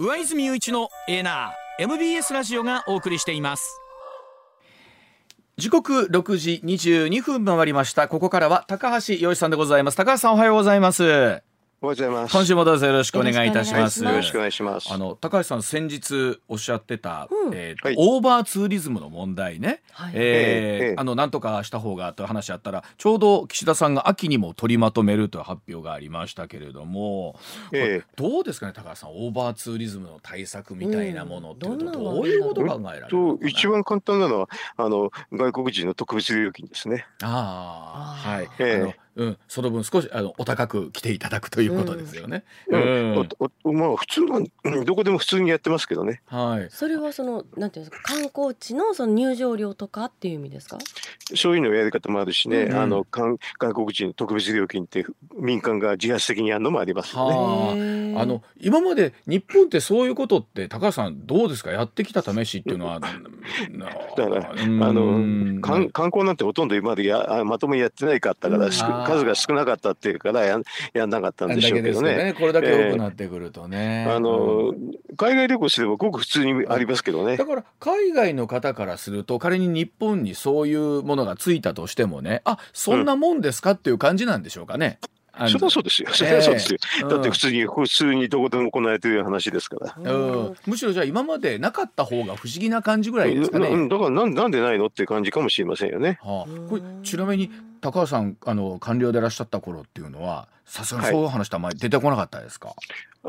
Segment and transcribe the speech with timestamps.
[0.00, 3.80] 上泉雄一のエナー MBS ラジオがお送りしています。
[5.56, 8.08] 時刻6時22分回りました。
[8.08, 9.96] ここからは高橋洋一さんでございます。
[9.96, 11.53] 高橋さんおはようございます。
[11.84, 12.32] おはようございます。
[12.32, 14.02] 今週もどうぞよろしくお願いいたします。
[14.02, 14.90] よろしくお願いします。
[14.90, 17.54] あの高橋さん先日おっしゃってた、うん。
[17.54, 17.94] えーはい。
[17.98, 20.12] オーバーツーリズムの問題ね、はい。
[20.14, 27.38] えーええあのなんとかした方がという話あったらちょうど岸田さんが秋にも取りまとめるという発表がありましたけれども、
[27.70, 28.00] ええ。
[28.16, 31.92] これどうですかね高橋さんオーバーツーリズムの対策みたいなものっていうと、うん。
[31.92, 33.50] どういうこと考えられるのとかな？
[33.50, 34.48] 一番簡単なのは
[34.78, 37.04] あの外国人の特別料金ですね。
[37.22, 38.74] ああはい、ええ。
[38.76, 42.44] あのうんその分少しあのお高く来ていただくということですよね。
[42.68, 43.26] ううんんお
[43.64, 46.20] おまあ普通のうんどこでも普通にやってますけどね。
[46.26, 50.78] はいそれはそのなんていうんですか観光地のその入場料とかっていう意味ですか？
[51.34, 52.64] そういうのやり方もあるしね。
[52.64, 55.06] うんあの韓外国人の特別料金って
[55.38, 58.14] 民間が自発的にやるのもありますよね。
[58.14, 61.70] はあの今まで日本ってそういうことって高橋さんどうですか？
[61.70, 63.00] やってきた試しっていうのは。
[63.04, 63.08] だ
[64.16, 68.70] だからあの観観光なんてほとんど今までやあまともにやってないかったから、
[69.04, 72.34] 数が少なかったっていうからやんやんなかったんでしょうけどね。
[72.38, 74.06] これだけ多くなってくるとね。
[74.08, 74.74] あの
[75.16, 77.46] 海外旅行すればごく普通にありますけどねだ。
[77.46, 84.98] から海外の方からすると仮に日本にそういうものがついたとしてもねあそんなもんですかっていう感じなんでしょうかね。
[85.02, 85.13] あの
[85.48, 86.08] そりゃそうですよ。
[86.12, 86.78] そりゃそうですよ。
[87.02, 90.12] うんだって普通に普通にどこでも行われている話ですから。
[90.12, 93.68] うん、むしろじゃあ今までなかった方が不思議な感じぐらいですかね。
[93.68, 96.18] うんだからなんなんでないのっていう感じかもしれませんよね。
[96.22, 96.46] こ
[96.76, 102.74] れちなみに高橋さんあの官僚でいらっしゃった頃っていうのはさすがにそういう話ってあんまり出てこなかったですか、あ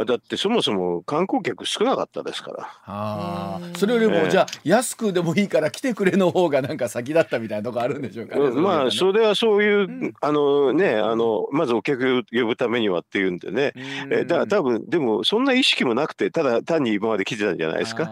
[0.03, 2.63] だってそもそも観光客少なかったですから。
[2.85, 8.41] ああそれよりも、ええじゃあ安くでもいいから来てくれの方がなんか先だったみたいなとこあるんでしょうかね。
[8.41, 13.73] うんまあれそれはそういう、うんあのねあのまずお客を呼ぶためにはっていうんでね。
[14.09, 18.11] えだから多分でもそんな意識もなくてただ単に今まで来てたんじゃないですか。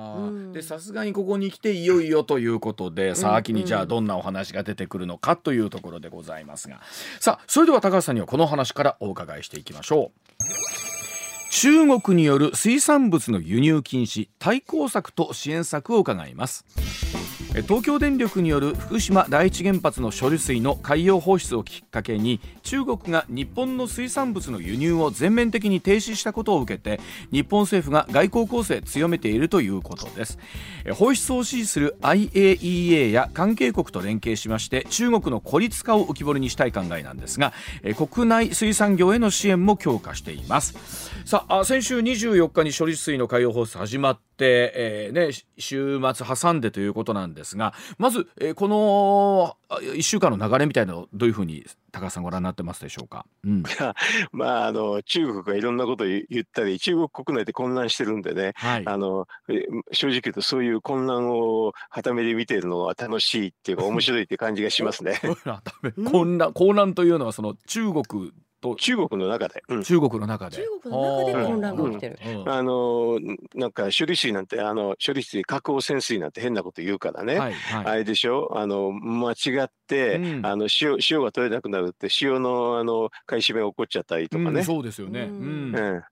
[0.53, 6.81] でさすがにここに来ていよいよということで、さあうん秋にじゃあどんなお話が出てくるのかというところでございますが
[7.19, 10.11] さあそれでは高橋さんにはこの話からお伺いしていきましょ
[10.89, 10.92] う。
[11.55, 16.65] 中国による水産物の輸入禁止対抗策と支援策を伺います。
[17.67, 26.99] 東京電力による福島第一原発の処理水の海洋放出をきっかけに中国が日本の水産物の輸入を全面的に停止したことを受けて
[27.31, 30.39] 日本政府が外交攻勢強めているということです。
[30.91, 37.53] 放出を支持する IAEA や関係国と連携しまして中国の孤立化を浮き彫りにしたい考えなんですが
[37.95, 41.11] 国内水産業への支援も強化しています。
[41.25, 53.63] さあ先週24日に処理水の海洋放出始まって、えーね、週末挟んでということなんですがまず、えこの1週間の流れみたいなのをどういうふうに高橋さんご覧になってますでしょうか、うん
[54.31, 58.53] まああの中国がいろんなことを言言ったり中国国内で混乱してるんでね。
[58.55, 65.19] はいあのえ正直言うとそういう混乱をはためで見てるのは楽しいっていうか面白いっていう感じがしますね。
[66.11, 68.31] 混乱混乱というのはその中国
[68.63, 69.61] と中国の中で。
[69.67, 69.83] うん。
[69.83, 70.57] 中国の中で。
[70.57, 72.19] 中国の中で混乱が起きてる。
[72.25, 72.49] うん。
[72.49, 73.19] あの
[73.53, 77.85] なんか処理水なんてあの処理水核汚染水なんて変なこと言うからね、はいはい。
[77.85, 78.57] あれでしょ？
[78.57, 80.45] あの間違って、うん。
[80.45, 85.71] あの塩塩が取れなくなるって塩のあの買い占めが起こっちゃったりとかうんね、そうですよね、ううん。
[85.71, 86.03] んうん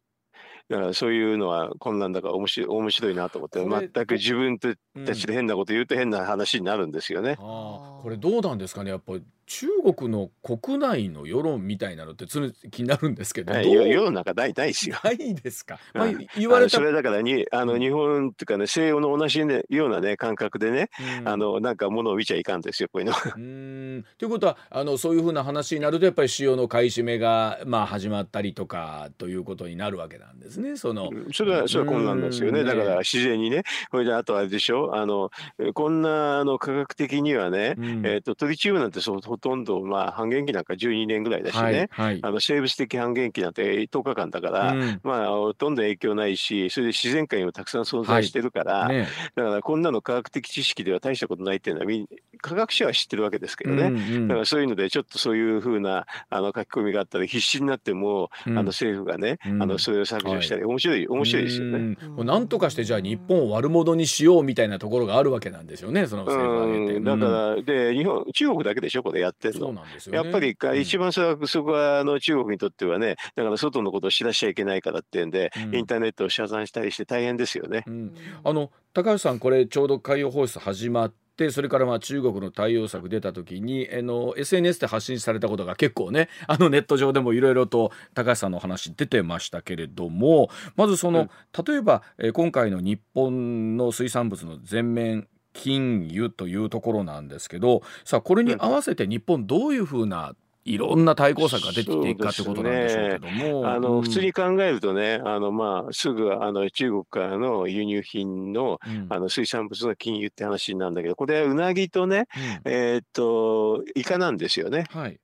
[0.69, 4.73] だからそういうのは混乱だから面白い面白いなと思って全く自分た
[5.13, 7.31] ちで変なこと言うと変な話になるんですよね。
[7.31, 8.91] ああこれどうなんですかね？
[8.91, 14.97] やっぱり中国の国内の世論みたいなのって常に気になるんですけど、い世世の中ないないですよ。
[15.03, 21.27] ないですか、 まあうん、言われたそれだからにあのうん日本っていうかね西洋の同じ、ね、ようなね感覚でね、うん。
[21.27, 23.11] あのなんかものを見ちゃいかんですよこういうの。
[23.35, 24.05] うーん。
[24.17, 30.77] ということはあのそういうふうな話になるとやっぱり塩の買い占めが、まあ、始まったりとかということになるわけなんですね。
[30.77, 31.09] その。
[31.11, 31.33] うん。
[31.33, 32.61] それはそれは混乱ですよね。
[32.61, 32.65] うん。
[32.65, 35.29] だから自然にね、これであとあれでしょ、あの
[35.59, 38.05] えこんなあの科学的にはね、うん。
[38.05, 42.19] えっ、とトリチウムなんてそうほとんどまあ半減期なんか12年ぐらいだしね、はいはい。
[42.21, 44.71] あの生物的半減期なんて10日間だから。
[44.71, 44.99] うん。
[45.03, 49.07] まあ、ほとんど影響ないし、それで自然界にもたくさん存在してるから、ね。
[49.35, 52.07] だからこんなの科学的知識では大したことないっていうのは
[52.41, 53.83] 科学者は知ってるわけですけどね。
[53.83, 54.27] うんうん。
[54.27, 58.57] だからそういうので、ちょっとそういうふうなあの書き込みがあったら、必死になっても、うん。
[58.57, 59.63] あの政府がね、うん。
[59.63, 61.97] あのそれを削除したり、面白い、面白いですよね。
[62.01, 62.15] うん。
[62.15, 66.95] もうなんとかしてじゃあ日本を悪者にしようみたいなところがあるわけなんですよねその政府を挙げて。
[66.97, 69.73] うん、だから、で、日本、中国だけでしょ、これやってるの。
[69.73, 69.81] ね。
[70.11, 77.83] やっぱり一番それはそこはあの中国にとってはね、だから外のことを知らしちゃいけないからっていうんで、うんインターネットを遮断したりして大変ですよね。
[77.87, 78.13] うん
[78.43, 91.29] あの高橋さんこれちょうど海洋放出始まってそれからまあ中国の対応策出た時にあの SNS で発信されたことが結構ね あのネット上でもいろいろと高橋さんの話出てましたけれどもまずその、
[91.65, 103.67] 例えば、えー今回の日本の水産物の全面禁輸というところなんですけどさあこれに合わせて日本どういうふうないろんな対抗策が出てきていくかってことなんでしょうけども。
[103.67, 103.81] あうん。
[103.81, 109.07] の普通に考えるとね、あのまあすぐあの中国からの輸入品のうん。
[109.09, 112.27] あの水産物の禁輸って話なんだけど、これはうなぎとね、
[112.65, 112.71] うん。
[112.71, 114.85] えーっとイカなんですよね。
[114.91, 115.19] はい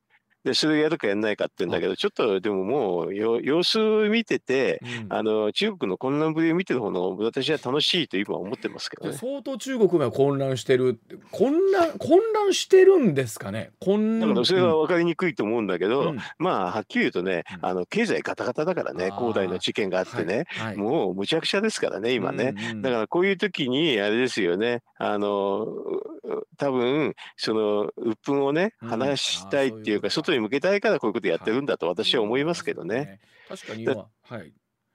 [0.48, 3.78] でそれをやるかやらないかって言うんだけど、ちょっとでももうよ様子
[4.10, 5.14] 見てて、うん。
[5.14, 9.18] あの中国の混乱ぶりを見てる方の私は楽しいと今は思ってますけどね。
[9.18, 11.00] 相当中国が混乱してる
[11.32, 13.72] 混乱混乱してるんですかね？
[13.80, 14.30] 混乱。
[14.30, 16.20] だからそれは分かりにくいと思うんだけど、うん。
[16.38, 17.66] まあはっきり言うとね、うん。
[17.70, 20.68] あの経済ガタガタだからね、恒大の事件があってね、はい。
[20.68, 20.78] はい。
[20.78, 22.54] もうむちゃくちゃですからね、今ね。
[22.56, 28.90] うんうんだからこういう時にあれですよね、あのう多分その鬱憤をねうん。
[28.90, 30.10] 話したいっていうか。
[30.18, 33.20] 外に向けたいからこういうことやってるんだと私は思いますけどね。
[33.48, 34.54] 確かに今はい。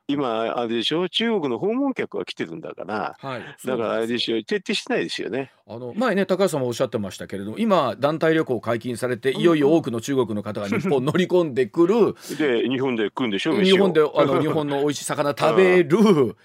[0.09, 3.17] 今あれでしょ、中国の訪問客が来てるんだから。
[3.19, 3.43] はい。
[3.65, 4.19] だからあれでょ？
[4.19, 5.53] しょ、徹底してないですよね。
[5.67, 12.15] あの前ね高橋さんもおっしゃってましたけれども今団体旅行解禁されていよいよ多くの中国の方が日本乗り込んでくる。
[12.37, 15.99] で、日本で来るんでしょ、飯を日本であの日本の美味しい魚食べる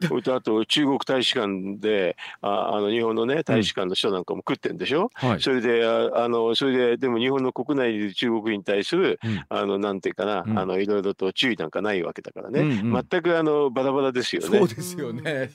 [0.06, 5.40] それとあと中国大使館でああの日本のね大使館の人なんかも食ってんでしょ、はい。
[5.40, 9.44] それでああのそれででも日本の国内にいる中国に対する、うん。
[9.48, 10.58] あのなんていうかな、うん。
[10.58, 13.06] あのいろいろと注意なんかないわけだからね、うんうん。
[13.10, 14.58] 全くあのバラバラですよね。
[14.58, 15.50] そうですよね。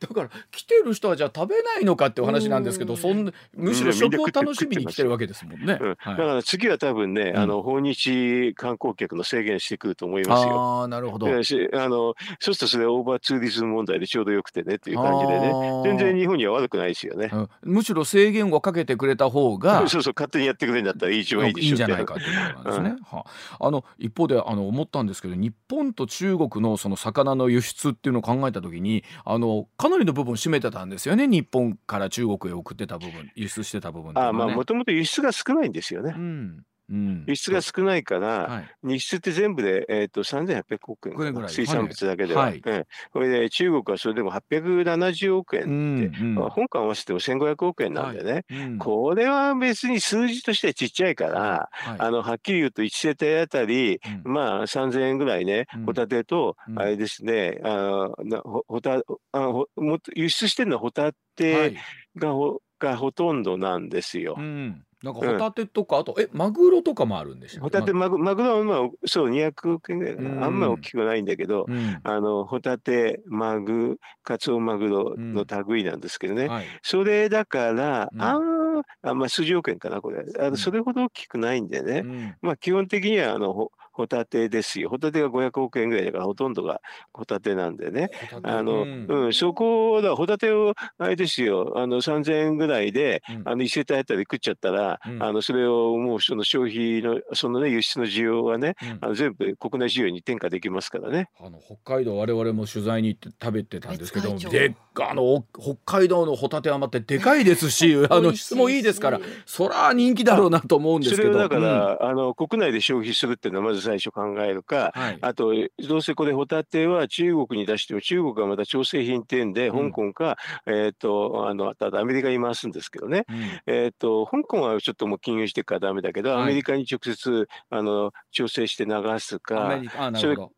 [0.00, 5.78] だから来てる人はじゃあ食べないのかってお話なんですけど、うんそんむしろ食を楽しみに来てるわけですもんね。
[5.80, 6.16] うん、だはい。
[6.16, 7.38] から次は多分ね、うん。
[7.38, 10.60] あの訪日観光客の制限してくると思いますよ。
[10.60, 11.26] ああなるほど。
[11.28, 15.52] あのそうするとそれはオーバーツーリズム問題でちょうどよくてねっていう感じでね。
[15.84, 17.30] 全然日本には悪くないですよね。
[17.32, 17.48] うん。
[17.62, 23.02] むしろ制限をかけてくれた方がそうそう勝手にやってくれるんだったら一番いいでしょいいんじゃないかということなんですね。
[23.04, 23.26] は
[23.60, 31.26] あの一方であの思ったんですけど日本と中国のその魚の輸出っていうのを考えた時にあのかなりの部分占めてたんですよね。
[31.26, 34.48] 日本から中国へ送ってた部分輸出してた部分っていうあまあ。
[34.48, 36.14] もともと輸出が少ないんですよね。
[36.16, 36.20] う。
[36.20, 37.24] んうん。
[37.26, 38.68] 輸出が少ないから、はい。
[38.84, 41.52] 輸出って全部で、えー、と3800億円ぐらい。
[41.52, 42.44] 水産物だけでは。
[42.44, 42.62] はい。
[42.66, 42.86] ええ。
[43.12, 46.34] これで中国はそれでも870億う円って、んうん。
[46.34, 48.78] まあ香港合わせても1500億円なんでね、うん。
[48.78, 52.00] これは別に数字としてはちっちゃいから、はい。
[52.00, 54.32] あのはっきり言うと1世帯あたり、うん。
[54.32, 56.78] まあ3000円ぐらいねうん、ホタテと、うん。
[56.78, 59.02] あれですね、あなほホタ
[59.32, 61.76] あほも輸出してるのはホタはテい。
[62.16, 64.34] がほ,、がほとんどなんですよ。
[64.38, 70.16] うん、なんかホタテとか、あとえマグロとかもあるんでしたっホけタテマグマグロはまあそう200億円ぐらい。
[70.16, 70.44] かな、うん。
[70.44, 72.00] あんまり大きくないんだけど、うん。
[72.02, 76.66] あのホタテマグカツオマグロの類なんですけどね、はい。
[76.82, 78.22] それだから、うん。
[78.22, 80.24] あーあまあ数十億円かなこれ。
[80.40, 80.50] あうん。
[80.52, 82.36] のそれほど大きくないんでね、うん。
[82.42, 84.90] まあ基本的にはあのホホタテですよ。
[84.90, 86.80] ホタテが500億円ぐらいだからほとんどが
[87.12, 88.10] ホタテなんでね。
[88.44, 89.06] あの、うん。
[89.08, 93.42] うん、そこだ、ホタテを、あれですよ、あの、3000円ぐらいで、うん。
[93.44, 95.22] あの、1世帯あたり食っちゃったら、うん。
[95.22, 98.98] あの、それをもうその消費の、そのね、輸出の需要はね、うん。
[99.00, 101.28] あの全部国内需要に転嫁できますからね。
[101.40, 111.32] あの北海道我々も取材に行って食べてたんですけどであのお北海道のホタテはまってでかいですし あの質もいいですからそら人気だろうなと思うんですけど。
[111.32, 115.18] それをだから、あの、国内で消費するっていうのはまず最初考えるか、うんはい。
[115.20, 115.52] あと、
[115.88, 119.90] どうせこれホタテは中国に出しても、中国はまた調整品ってんで、うん。
[119.90, 123.24] 香港か、えっ、と、あの、ただアメリカに回すんですけどね。
[123.28, 123.36] うん。
[123.66, 126.42] えっ、と、香港はちょっともう禁輸してからダメだけど、はい。
[126.42, 129.80] アメリカに直接、あの、調整して流すアか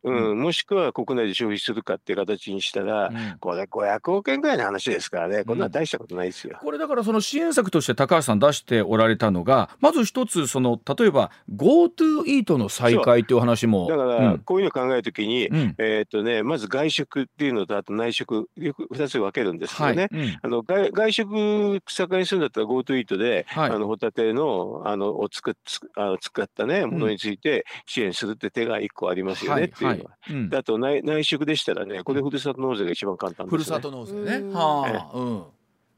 [0.02, 3.38] うん、もしくは国内で消費するかっていう形にしたら、うん。
[3.38, 6.58] これ500億円ぐらいの話ですからね、こんなの大したことないですよ。
[6.60, 20.08] これだからその支援策として高橋さん出しておられたのがまず一つその例えば GoTo イートの再開という話もだから、こういうの考えるときに、うんうんえっ、とね、まず外食っていうのと、あと内食、よく2つ分けるんですけどね。
[20.10, 30.58] はいうんあの外外食盛んにするんだったら GoTo イートで、はいあのホタテのあのを使っつあの使ったねものについて支援するって手が1個ありますよねっていうのは。
[30.58, 33.56] あと内内食でしたらね、これふるさと納税が一番簡単です、ね。
[33.56, 34.36] ふるさと納税ね。
[34.36, 35.44] うんはあ、うん。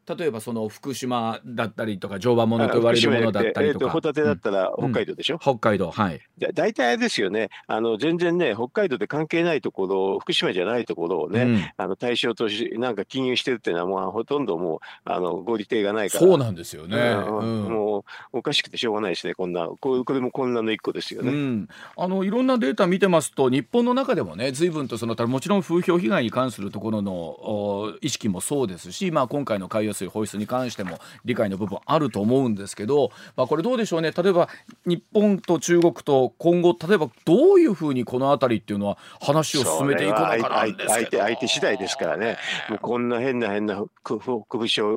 [0.09, 4.93] 例えばその福島だったりとか常磐ものと言われるものだったりとか、えーとホタテだったらうん。
[4.93, 6.21] 北海道でしょ、北海道はい。
[6.39, 7.51] だ大体あれですよね。
[7.67, 11.71] あの全然ね北海道で関係ないところ福島じゃないところをね、うん。
[11.77, 16.27] あの対象としなんか金融してるっていうのはもうほとんどもうあの合理性がないから。
[16.27, 16.97] そうなんですよね。
[16.97, 17.39] うん。
[17.39, 17.73] うん。
[17.73, 19.69] もうおかしくてしょうがないですねこんな。
[19.81, 21.31] こうこれも混乱の一個ですよね。
[21.31, 34.11] うん、あのいろんなデータ見てますと日本の中でもね随分とそのもちろん風評被害に関するところのお意識もそうですし、まあ、今回の海洋要するに放出に関しても理解の部分あると思うんですけど、まあ、これどうでしょうね。
[34.11, 34.49] 例えば
[34.87, 44.19] 日本と中国と今後例えばどういうふうにこの辺りっていうのは話を進めていくのかなんです相手相手次第ですからね、もうこんな変な変な拳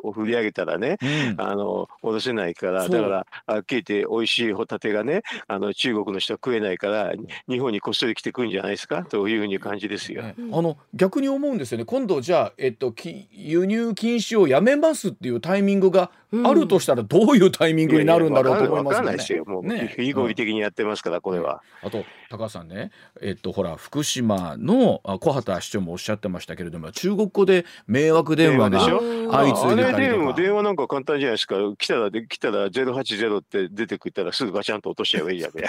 [0.04, 7.14] を振り上げたらね、うん、あの下ろせないから、だから、はっきり言って、美味しいホタテがね、あの中国の人は食えないから、
[7.50, 9.04] 日本にこっそり来てくるんじゃないですか？
[9.04, 10.24] というふうに感じですよ。
[10.24, 12.94] ね、あの逆に思うんですよね、今度、じゃあ、えっと、
[13.32, 16.12] 輸入禁止をやめますっていうタイミングが
[16.44, 19.05] あるとしたら、どういうタイミングになるんだろうと思いますね。
[19.05, 21.62] ないですよ、もう、ね、非合理的にやってますから、これは。
[21.82, 22.91] あと高橋さんね、
[23.22, 30.34] えっと、ほら福島の小畑市長もおっしゃってましたけれども中国語で迷惑電話が相次いでたりとか。
[30.34, 31.55] 電話なんか簡単じゃないですか。
[31.77, 35.62] 来たら来たら080って出てくったらすぐガチャンと落としちゃえばいいじゃん い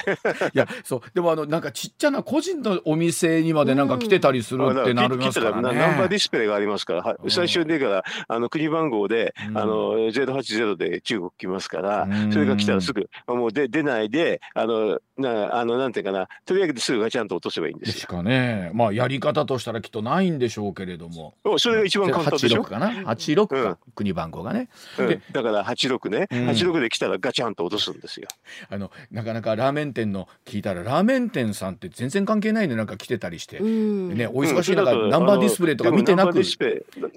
[0.54, 1.00] やそう。
[1.14, 10.10] でもあのなんかちっちゃな個人のお店にまでなんか来てたりするってなりますからね、ナンバーディスプレイがありますから最初でからあの国番号で、あの
[10.54, 18.08] 080で中国来ますから、それが来たらすぐもうで出ないであのなあのなんていうかなとりあえずすぐガチャンと落とせばいいんですよ。
[18.08, 18.70] かね。
[18.74, 21.34] まあやり方としたらきっとないんでしょうけれども。
[21.58, 28.28] それが一番簡単でしょ？86かな？86か、うん、国番号がね、うん、だから86ね、うん、86で来たらガチャンと落とすんですよ。
[28.68, 36.40] あのなかなかラーメン店の聞いたらラーメン店さんって全然関係ないでなんか来てたりして、ねお忙しい中、ナンバーディスプレイとか見てなく。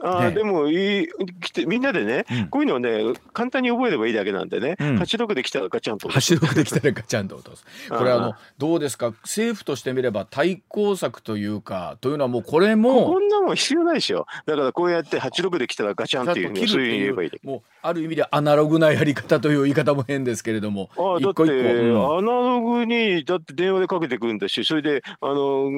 [0.02, 1.08] あ、ね、でもいい
[1.42, 6.08] 来てみんなでね、こういうのをね簡単に覚えればいいだけなんでね、うん、86で来たらガチャンと。
[6.08, 7.36] 落とす86で来たらガチャンと。
[7.36, 9.12] 落とすこれあのどうですか？
[9.24, 12.24] 政府としてみれば対抗策というかというの？
[12.24, 25.72] はもうこれもこんなもん必要ないですよだからこうやって86で来たらガチャンっていうふうに言えばいいもうある意味でアナログなやり方という言い方も変ですけれどもあだって、うん、アナログにだって電話でかけてくるんだしそれであの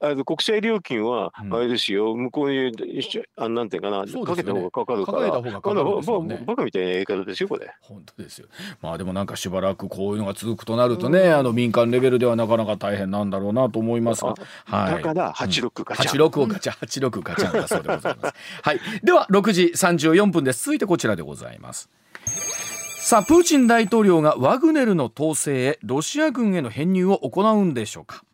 [0.00, 2.72] あの国際料金はあれですよ、うん、向こうに
[3.36, 5.18] あなんていうかな、ね、かけた方がかかるから。
[5.18, 7.70] かけた方がかかるですよ、ね、バカみたいなやり方ですよこれ。
[7.80, 8.46] 本当ですよ。
[8.80, 14.34] まあでもなんかしばらくこういうのが続くとなるとね、うん、あの民間レベルではなかなか大変なんだろうなと思いますが、
[14.64, 18.34] はい、だから86ガチャン、86をガチャ86ガチャンだそうでございます。
[18.62, 18.80] はい。
[19.02, 20.64] では6時34分です。
[20.64, 21.90] 続いてこちらでございます。
[23.00, 28.24] さあプーチン大統領がワグネルの統制へロシア軍への編入を行うんでしょうか。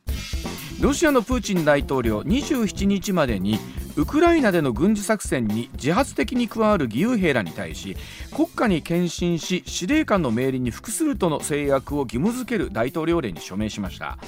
[0.81, 3.59] ロシアのプーチン大統領27日までに
[3.97, 7.97] ウクライナでの軍事作戦に自発的に加わる義勇兵らに対し
[8.35, 14.19] 国家に献身し司令官の命令に服するとの制約を義務付ける大統領令に署名しました。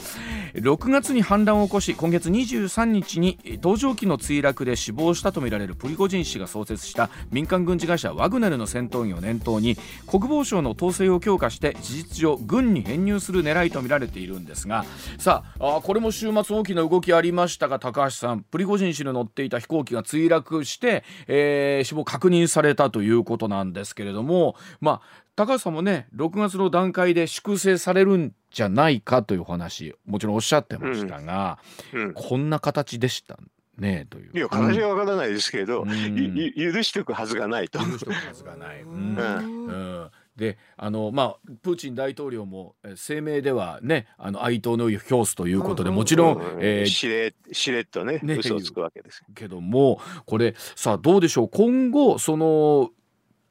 [0.54, 14.84] 6月に反乱を起こし今月23日に搭乗機の墜落で死亡したとみられるプリゴジン氏が創設した民間軍事会社ワグネルの戦闘員を念頭に国防省の統制を強化して事実上軍に編入する狙いとみられているんですが
[15.18, 31.58] さあこれも週末大きな動きありましたが高橋さんプリゴジン氏の乗っていたた飛行機が墜落して、えー、死亡確認されたということなんですけれどもまあ高橋さんもね6月の段階で粛清されるんじゃないかというお話もちろんおっしゃってましたが、
[31.92, 33.38] うんうん、こんな形でした
[33.78, 34.30] ねという。
[34.32, 37.80] いや形はわからないですけど、うん、許しておくはずがないと。
[37.80, 38.82] 許しておくはずがない。
[38.82, 51.48] うん、うんであのまあプーチン大統領も声明ではねあの哀悼の意を表すということでもちろん、えー、しれしれっとねね嘘をつくわけですけどもこれさあどうでしょう？
[51.48, 52.90] 今後その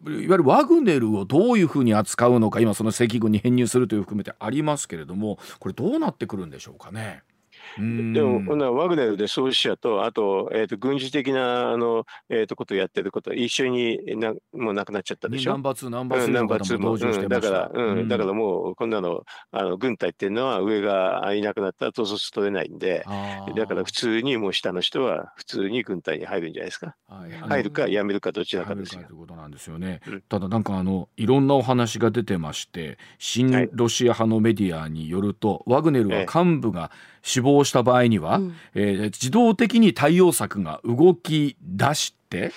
[0.05, 7.23] いわゆるワグネルをどういうふうに扱うのか今その赤軍に編入するという含めてありますけれどもこれどうなってくるんでしょうかね？
[7.77, 15.51] でも、ワグネルで創始者と、あと、えーと、軍事的なあの、えーと、ことをやってること一緒になもうなくなっちゃったでしょ？
[15.51, 23.05] ナンバー2、ナンバー3の方も登場してました、うん、だから、うん、だからもう、こんなのあの軍隊っていうのは上がいなくなったら統率取れないんで、
[23.55, 26.95] だから普通にもう下の人は普通に軍隊に入るんじゃないですか？
[27.07, 29.01] はい、入るか辞めるかどちらかですよ。
[29.03, 30.01] ということなんですよね。
[30.07, 42.51] うん、ただなんかあのいろんなお話が出てまして、新ロシア派のメディアによると、はい、ワグネルは幹部が、ええ死亡した場合には、うん、えー、自動的に対応策が動き出して、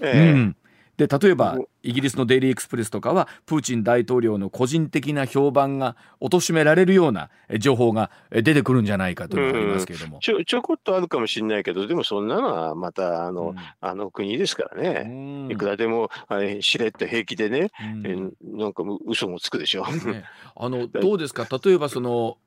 [0.00, 0.56] えー、うん、
[0.96, 17.70] で例えばイギリスのデイリー・エクスプレスとかはプーチン大統領の個人的な評判が貶められるような情報が出てくるんじゃないかというのがありますけれども、ちょちょこっとあるかもしれないけどでもそんなのはまたあのうん、あの国ですからね、いくらでもあれしれっと平気でね、
[18.04, 19.86] えなんか嘘もつくでしょ。
[19.86, 20.24] ね、
[20.56, 21.46] あの どうですか？
[21.64, 22.38] 例えばその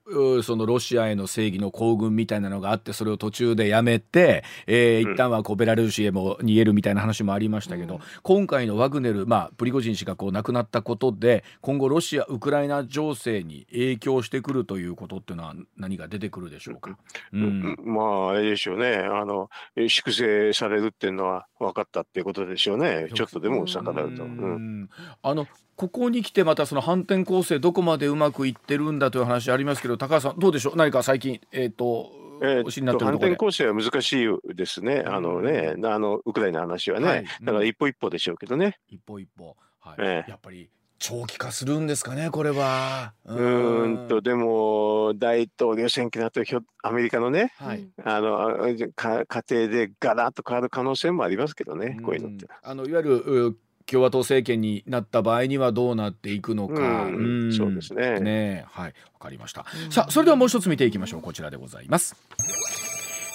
[0.44, 16.98] そのロシアへの正義の行軍みたいなのがあってそれを途中でやめて、えー、一旦はこうベラルーシへも逃げるみたいな話もありましたけど、うん、今回のワグネル、まあ、プリゴジン氏がこう亡くなったことで今後ロシア・ウクライナ情勢に影響してくるということっていうのは何が出てくるでしょうか、
[17.32, 18.96] うん、まああれでしょうね。
[18.96, 19.50] あの
[19.88, 23.10] 粛清されるっていうのは分かったっていうことでしょうね。
[23.14, 24.24] ちょっとでも逆らうと。
[24.24, 24.90] うん。
[25.22, 30.76] あのここに来てまたその反転攻勢どこまでうまくいってるんだという話ありますけど高橋さんどうでしょう？
[30.76, 32.12] 何か最近えっ、と
[32.46, 38.78] えー、反転攻勢は難しいですね、あのね、あのウクライナの話はね、はい、だから一歩一歩でしょうけどね。
[38.90, 40.70] 一歩一歩、はい、えー、やっぱり
[41.00, 43.14] 長期化するんですかね、これは。
[43.26, 44.08] うん。
[44.08, 48.58] と、でも、大統領選挙だとひょ、アメリカのね、はい、あの
[48.96, 52.48] か家庭でガラッと変わる可能性もありますけどね、こういうのって。
[52.62, 57.10] あのいわゆる共和党政権になった場合にはどうなっていくのか、う
[57.48, 58.20] ん、そうですね。
[58.20, 58.94] ねはい。
[59.14, 61.22] わかりました、さあそれではもう一つ見ていきましょう。
[61.22, 62.16] こちらでございます。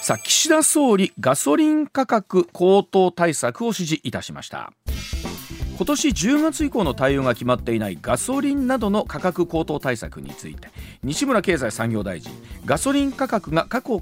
[0.01, 4.71] さあ岸田総理ガソリン価格高騰対策を指示いたしました
[5.79, 10.67] 今年10月以降の対応が決まっていないガソリンなどの価格高騰対策について
[11.03, 12.33] 西村経済産業大臣
[12.65, 14.01] ガソリン価格が過去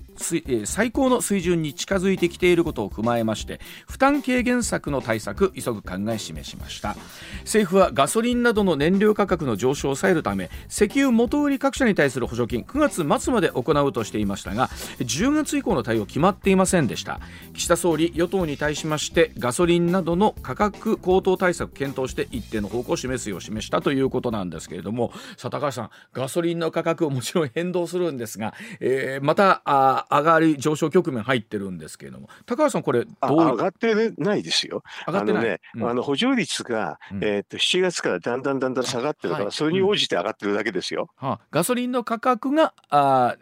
[0.65, 6.96] 最高の水準に近づいてきていることを踏まえまして負担軽減策の対策急ぐ考え示しました。
[7.41, 17.19] 政府はガソリンなどの燃料価格の上昇を抑えるため石油元売り各社に対する補助金9月末まで行うとしていましたが10月以降の対応決まっていませんでした。
[17.53, 34.84] 岸田総理与党に対しましてガソリンなどの価格高騰対策く検討して一定の方向を示すよう示したということなんですけれどもさあ高橋さんガソリンの価格もちろん変動するんですが、えー、またあ上がり上昇局面入ってるんですけれども高橋さんこれどう上がってないですよ。
[35.08, 35.44] 上がってない。
[35.44, 41.10] あのね、うん、あの補助率が、えー、っと7月からだんだんだんだん下がってるから、はい、それに応じて上がってるだけですよ。
[41.16, 43.36] はあ、ガソリンの価格があ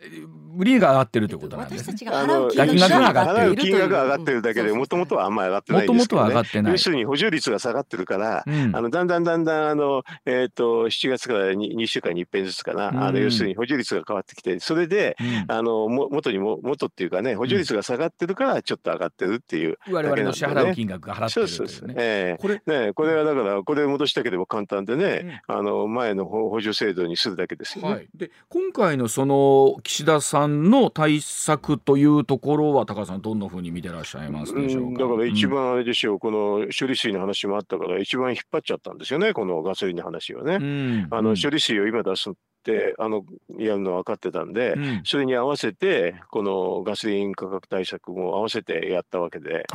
[0.58, 1.84] 売りが上がってるということなんです、ね。
[1.86, 3.56] 私たちが払う金額が上がってる。
[3.58, 6.00] 金額が上がってるだけで、もともとはあんまり上がってないですけど、ね。
[6.00, 6.72] もともとは上がってない。
[6.74, 8.15] 要するに補助率が下がってるから、
[8.46, 21.94] うん、あのだんだんだんだんあのえっ、ー、と7月から 2, 2週間に一遍ずつかな、うん、あの要するに補助率が変わってきて、それで、うん、あのも元にも元っていうかね補助率が下がってるからちょっと上がってるっていう、ね、我々の支払う金額が払ってる、ね、そうですね。
[21.98, 27.94] えー、これねこれはだからこれ戻したければ簡単でね、あの前の補助制度にするだけですよね。
[27.94, 35.04] はい、で今回のその岸田さんの対策というところは高橋さんどんなふうに見てらっしゃいますでしょうか？
[35.04, 40.56] だから一番あれでしょう、この処理水の話もあったから一番引っ張っちゃったんですよねこのガソリンの話はね。
[40.56, 42.34] うん、あの処理水を今出すっ
[42.66, 43.24] てあの
[43.58, 49.66] やるの分かってたんで、うん、それに合わせてこのガソリン価格対策も合わせてやったわけで。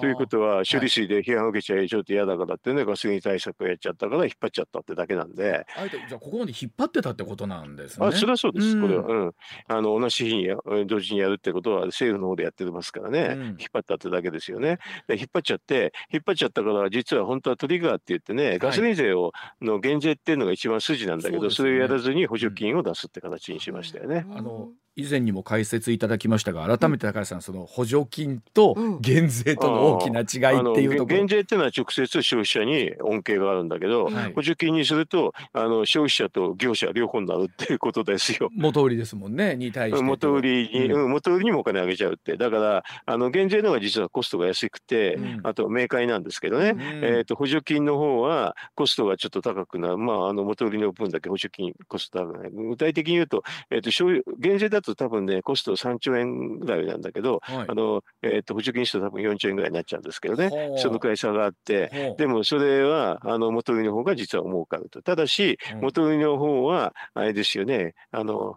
[0.00, 5.66] ということは処理水で批判を受けちゃちょっと嫌だからってね、ガソリン対策をやっちゃったから引っ張っちゃったってだけなんで。
[5.76, 8.06] あえてじゃあここまで引っ張ってたってことなんですね。
[8.06, 9.34] あそれはそうです、これは、うん、
[9.68, 10.48] あの同じ日に
[10.86, 14.78] 同時にやるってことは政府の方でやってますからね、うん、引っ張ったってだけですよね。
[15.06, 24.26] で引っ張っちゃって引っ張っちゃったから実は本当はトリガーって言ってねガソリン税をの減税っていうのが一番筋なんだけど、それをやらずに補助金を出すって形にしましたよね。
[24.30, 38.50] あの以前にも解説いただきましたが改めて高橋さん、その補助金と減税との大きな違いっていうところ、減税っていうのは直接消費者に恩恵があるんだけど、はい、補助金にするとあの消費者と業者両方になるっていうことですよ。
[38.54, 42.36] 元売りですもんねに対して元売りに、うん、元売りにもお金あげちゃうって。
[42.36, 49.98] だからあの減税の方が実はコストが安くて、うん、あと明快なんですけどね、うん、えーと、補助金の方はコストがちょっと高くなる。
[49.98, 52.50] まああの元売りの分だけ補助金コスト高くなる。
[52.50, 65.02] 具体的に言うと,、えーと、と減税だと多分ねコスト3兆円ぐらいなんだけど、はい、あのえーと、補助金して多分4兆円ぐらいになっちゃうんですけどね、そのくらい差があって、でもそれはあの元売りの方が実は儲かると。
[65.02, 68.56] ただし、元売りの方は、あれですよね、あの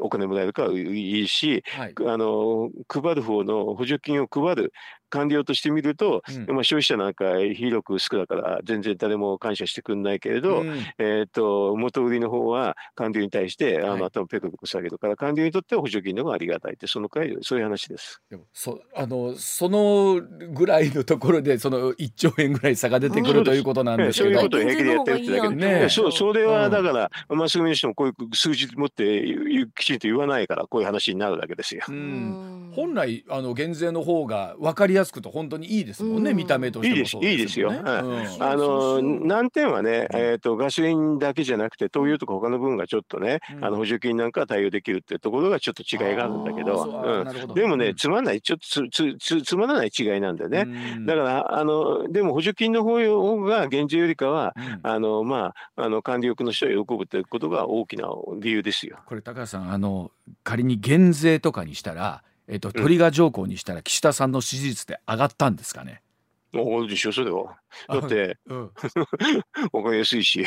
[0.00, 4.72] お金もらえるからいいし、はい、あの配る方の補助金を配る
[5.14, 18.20] 官僚としてみると、うん、まあ、消費者なんか広く少だから全然誰も感謝してくれないけれど、うん、えーと、元売りの方は官僚に対してあの、頭ペコペコ下げるから官僚にとっては補助金の方がありがたいってそのくらいそういう話です。
[18.28, 20.20] でもそあのその
[20.52, 29.24] ぐらいのところでその1兆円ぐらい差が出てくるということなんですけど、そういうことを平気でやってるってだけで、ね、そうそれはだから、うん、マスコミの人もこういう数字持って
[29.76, 31.82] きちんと言わないからこういう話になるだけですよ。
[31.86, 37.72] 本来あの減税の方が分かりやすくと本当にいいですもんね、見た目としてもそうです、ね、いいですよ。
[37.72, 48.40] あの難点はね、えっ、ー、とガソリンだけじゃなくて灯油とか他の分がちょっとね、あの補助金なんか対応できるっていうところがちょっと違いがあるんだけど、うん、でもねつまんない。
[48.40, 50.66] ちょっとつつつつまらない違いなんだよね。
[51.06, 58.98] だからあのでも補助金の方が減税よりかは、あのまああの管理欲の人を喜ぶということが大きな理由ですよ。
[59.06, 60.10] これ高橋さんあの
[60.42, 66.02] 仮に減税とかにしたら、えっと、トリガー条項にしたら岸田さんの支持率って上がったんですかね？
[66.56, 67.56] おでしょそれは。
[67.88, 68.70] だってうん、
[69.72, 70.24] わかりやすいし。
[70.24, 70.44] いし。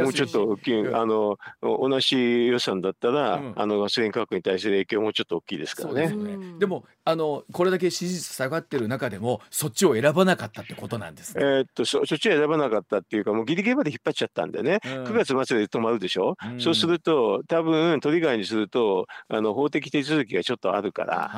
[0.00, 0.96] もうちょっと大きい、うん。
[0.96, 3.52] あの同じ予算だったら、うん。
[3.56, 6.02] あのガソリン価格に対する影響もうちょっと大きいですからね。
[6.02, 6.16] です。
[6.16, 6.32] ね。
[6.32, 11.46] うんでもあのこれだけ支持率下がってる中でもそっちを選ばなかったってことなんですえね。
[11.46, 15.04] ーっとそそっちは選ばなかったっていうかもうギリギリまで引っ張っちゃったんでね、うん。
[15.04, 16.60] 9月末で止まるでしょ、うん。
[16.60, 21.30] そうすると多分トリガーにするとあの法的手続きがちょっとあるから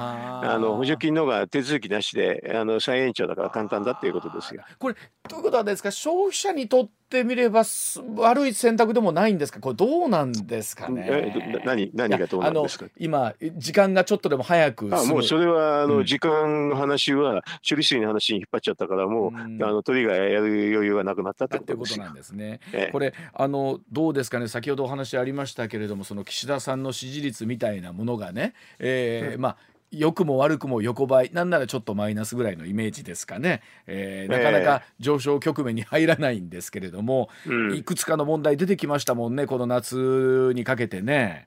[0.52, 4.62] あの補助金の方が手続きなしであの再延長だから簡単だっていうことですよ。
[4.78, 4.94] これ
[5.28, 5.90] ということはですか？
[5.90, 9.60] 消費者にとってみればす悪い選択でもないんですか？
[9.60, 11.62] これどうなんですかね？
[11.64, 12.86] 何何がどうなんですか？
[12.98, 16.04] 今時間がちょっとでも早くあもうそれはあの、うん。
[16.04, 19.62] 時間の話は処理水の話に引っ張っちゃったからもう、うん。
[19.62, 22.04] あのトリガーやる余裕がなくなったってことことですよ。
[22.04, 22.60] なんですね。
[22.72, 22.92] ええ。
[22.92, 24.48] これあのどうですかね？
[24.48, 29.56] 先ほどお話ありましたけれどもその岸田さんの支持率みたいなものがね、えーまあ
[29.98, 31.30] 良くも悪くも横ばい。
[31.32, 37.74] なんならちょっとマイナスぐらいのイメージですかね、えーなかなか上昇局面に入らないんですけれども、うん。
[37.74, 41.46] いくつかの問題出てきましたもんねこの夏にかけてね。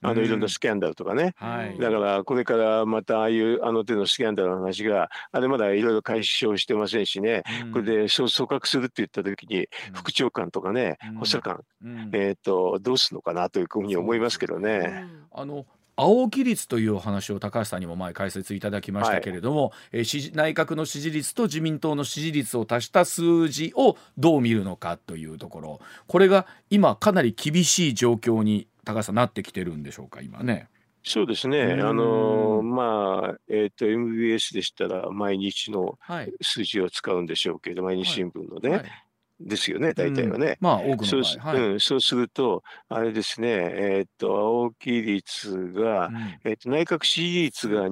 [0.00, 1.34] あのいろんなうんスキャンダルとかね。
[1.36, 7.72] はい、だからこれからまたああいうあの手のスキャンダルの話があれまだいろいろ解消してませんしね、うん。
[7.72, 9.68] これでそう組閣するって言った時にうん。
[9.92, 12.10] 副長官とかね、うん補佐官、うん。
[12.14, 15.06] えっ、とどうするのかなというふうに思いますけどね。
[15.32, 15.66] あの
[15.96, 25.80] 青木率というお話を高橋さんにも前解説いただきましたけれども、えー支持内閣の支持率と自民党の支持率を足した数字をどう見るのかというところ。
[26.06, 30.68] これが今かなり厳しい状況に高橋さんなってきてるんでしょうか今ね。
[31.02, 31.58] そうですね。
[31.58, 31.80] うん。
[31.80, 39.05] あのまあえっ、と MBS でしたら毎日のはい、数字を使うんでしょうけど、毎日新聞のね、はい
[39.40, 40.46] ですよね、大体はね。
[40.60, 40.66] うん。
[40.66, 41.60] まあ多くそうすの場合、はい。
[41.72, 46.40] うん、そうすると、あれですね、えーっと、青木率が、うん。
[46.44, 47.88] えーっと、内閣支持率が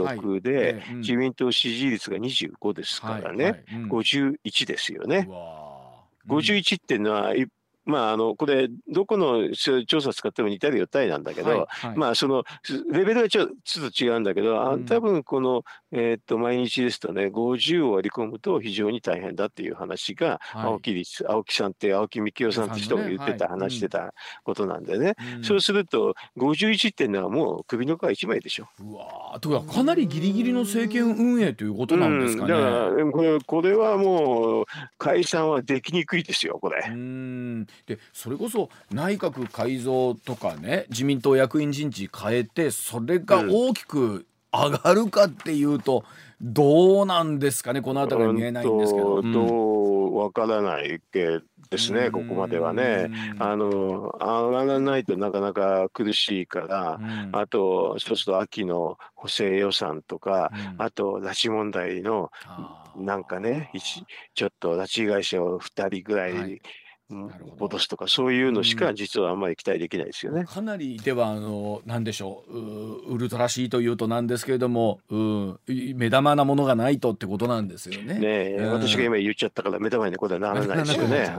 [0.00, 0.20] はい。
[0.20, 1.00] 26で、ええうん。
[1.00, 3.52] 自民党支持率が25ですからね、はい。
[3.52, 3.64] はい。
[3.68, 3.88] うん。
[3.88, 5.26] 51ですよね。
[5.26, 5.30] う。
[5.30, 6.28] わー。
[6.28, 7.46] 51っていうのは、い
[7.86, 11.96] まあ、あのこれ、どこの調査使っても似たり寄ったりなんだけど、はいはい。
[11.96, 12.44] まあ、その
[12.90, 14.84] レベルがちょっと違うんだけど、あうん。
[14.84, 20.62] 多分この、えーっと毎日ですとね、50を割り込むと非常に大変だっていう話が、はい。
[20.64, 23.60] 青木率、青木さんって、青木幹雄さんって人が言ってた、はい。
[23.60, 25.44] 話してたことなんでね、うん。
[25.44, 28.68] そうすると、51っていうのはもう首の皮一枚でしょ。
[28.80, 32.52] うわーとかかなりギリギリの政権運営ということなんですかね。
[32.52, 32.60] うん。
[32.60, 34.64] だからこれ、これはもう、
[34.98, 36.84] 解散はできにくいですよ、これ。
[36.88, 46.04] うんでそれこそ内閣改造とかね自民党役員人事変えてそれが大きく上がるかっていうと、
[46.40, 49.16] どうなんですかねこの辺りは見えないんですけど。
[49.16, 53.10] うわからないけですね、ここまではね。
[53.34, 53.42] うん。
[53.42, 57.30] あの上がらないとなかなか苦しいから、うん。
[57.32, 60.82] あと、そうすると秋の補正予算とか、うん。
[60.82, 62.30] あと拉致問題の
[62.96, 66.52] なんかね、一ちょっと拉致被害者を2人ぐらい、はい。
[66.52, 66.60] うん
[67.08, 70.44] なるほど戻すとか、そういうのしかうん実はあんまり期待できないですよね。
[70.44, 75.60] かなりではあのなんでしょううウルトラ C というとなんですけれどもうん
[75.94, 78.14] 目玉なものがないとってことなんですよね。
[78.14, 81.30] ねえ、うん私が今言っちゃったから目玉にこれはならないですよね。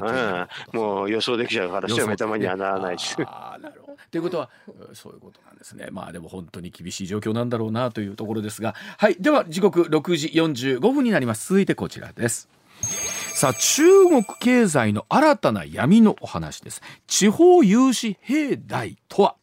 [0.72, 3.16] もう予想できちゃうからしては目玉にはならないし。
[3.20, 5.90] あーなるほどということはうんそういうことなんですね。
[5.92, 11.50] まあでも本当に厳しい状況なんだろうなというところですが、はいでは時刻6時45分になります。
[11.50, 12.48] 続いてこちらです。
[12.82, 16.82] さあ中国経済の新たな闇のお話です。
[17.06, 19.36] 地方融資兵隊とは？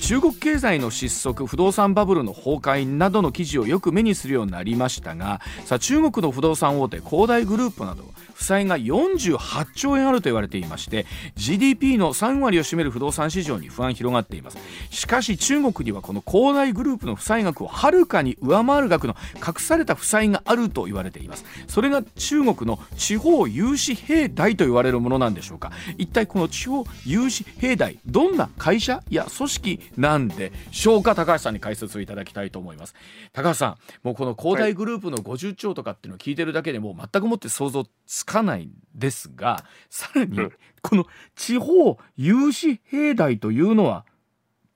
[0.00, 14.58] 中国経済の失速不動産バブルの崩壊などの記事をよく目にするようになりましたがさ中国の不動産大手恒大グループなど負債が48兆円あると言われていまして GDP の3割を占める不動産市場に不安広がっています。
[14.90, 21.44] しかし中国にはこの恒大グループの負債額をはるかに上回る額の隠された負債があると言われています。
[21.66, 25.72] それが中国の地方融資平台と言われるものなんでしょうか。
[25.98, 31.14] 一体この地方融資平台どんな会社や組織なんでしょうか。
[31.14, 32.94] 高橋さんに解説をいただきたいと思います。
[33.32, 44.04] 高橋さんもうこの恒大グループの50兆とかっていうのを聞いてるだけでもう全くもって想像つかないんですがさらにうんこの地方融資平台というのは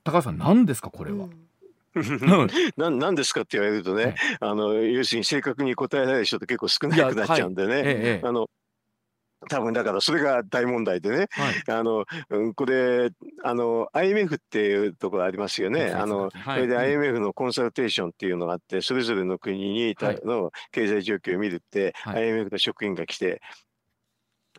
[0.05, 1.29] 高橋さん何ですかこれは、
[2.79, 8.49] な なんですかって言われるとね、はいあの要するに正確に答えられる人って結構少なくなっちゃうんでね、ええええあの
[9.48, 11.55] 多分だからそれが大問題でね、はい。
[11.68, 13.11] あのうんこれ
[13.44, 15.90] あの IMF っていうところありますよね。
[15.92, 16.61] あのはい。
[16.61, 16.81] それでうん。
[16.81, 22.24] IMF のコンサルテーションっていうのがあって、それぞれの国にの経済状況を見るって、はい。
[22.24, 23.40] IMF の職員が来て、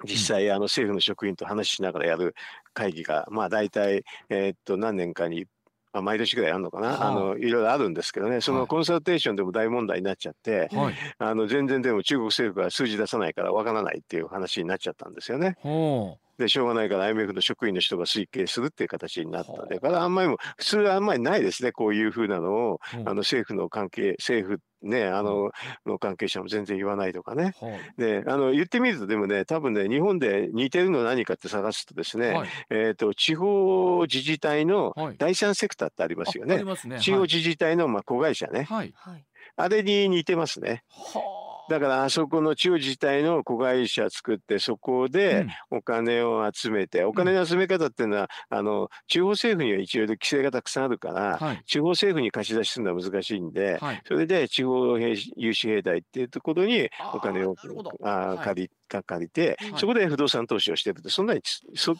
[0.05, 2.33] 実際、あの政府の職員と話ししながらやる
[2.73, 5.45] 会議が、まあ大体、えーっと何年かに
[5.91, 7.07] あ毎年ぐらいあるのかな、はあ。
[7.09, 8.41] あのいろいろあるんですけどね。
[8.41, 8.61] そはい。
[8.61, 10.93] のコンサルテーションでも大問題になっちゃって、はい。
[11.17, 15.55] あの全然でも中国政府が数字出さないからわからないっていう話になっちゃったんですよね。
[15.61, 19.51] ほでしょうがないから IMF の職員の人が推計するっていう形になった。
[19.51, 20.07] はあだからあ。
[20.07, 22.73] んまりも普通はあんまりないですねこういうふうなのを。
[22.75, 25.51] うあの政府の関係政府ねあの
[25.85, 27.53] の関係者も全然言わないとかね。
[27.59, 27.79] はい。
[27.97, 32.49] であの言ってみるとでもね多分ね日本で似てるの何かって探すとですね、はい。
[32.69, 35.15] えー、と地方自治体のはい。
[35.17, 36.55] 第三セクターってありますよね。
[36.55, 36.99] あありますね。
[36.99, 38.93] 地方自治体のまあ子会社ね、はい。
[38.95, 39.25] はい。
[39.55, 40.83] あれに似てますね。
[40.89, 45.77] はだからあそこの地方自治体の子会社作ってそこあでうん。
[45.77, 51.63] お金を集めて、お金の集め方っていうのはあの地方政府には一応規制がたくさんあるから、はい。
[51.65, 54.01] 地方政府に貸し出しするのは難しいんで、はい。
[54.07, 57.55] それで地方兵融資兵隊っていうところにお金を
[58.03, 58.37] あーはい。
[58.39, 59.73] 借りか借りて、はい。
[59.77, 61.41] そこで不動産投資をしてるってそんなに
[61.75, 61.95] そ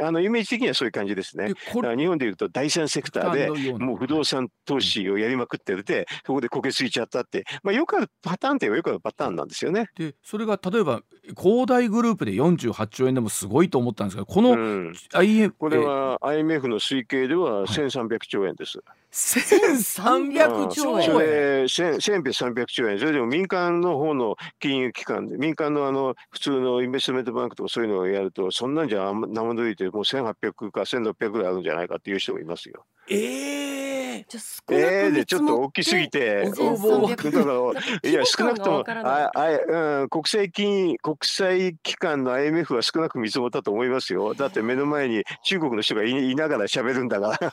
[0.00, 1.52] あのイメージ的にはそういう感じですね。
[1.72, 9.88] 日本でいうと第三セクターでもう不動産投資をやりまくってるで、そこでこけついちゃったって、まあ、よくあるパターンってよくあるパターンなんですよね。
[9.96, 11.02] でそれが例えば
[11.34, 18.80] 恒大グループで48兆円でもすごいと思ったんですけどこのうん、IM これは IMF の推計では1300兆円です。
[19.14, 32.84] 1300兆円円れ1300兆円、それでも民間の方の金融機関で、民間のあの普通のインベストメントバンクとかそういうのをやると、そんなんじゃあんま生抜いて、もう1800か1600ぐらいあるんじゃないかっていう人もいますよ。
[33.08, 44.34] ええじゃえー、でちょっと大きすぎて、だから、いや、少なくとも、ああうん、国際金国際機関の IMF は少なく見積もったと思いますよ。
[44.34, 47.52] だって目の前に中国の人がいいながら喋るんだから。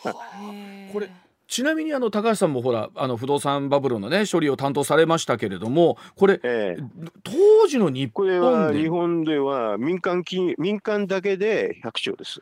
[0.92, 1.10] これ
[1.52, 6.84] ちなみにあの高橋さんもほらあの不動産バブルのね処理を担当されましたけれどもこれええ。
[7.24, 12.42] 当時の日これ本では日本では民間金民間だけで100兆です。